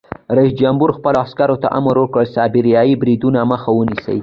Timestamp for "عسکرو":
1.25-1.61